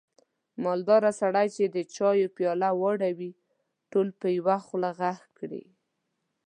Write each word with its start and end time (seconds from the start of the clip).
مالداره 0.63 1.11
سړی 1.21 1.47
چې 1.55 1.63
د 1.67 1.77
چایو 1.95 2.33
پیاله 2.37 2.69
واړوي، 2.79 3.31
ټول 3.91 4.07
په 4.19 4.27
یوه 4.37 4.57
خوله 4.65 4.89
غږ 4.99 5.19
کړي. 5.37 5.63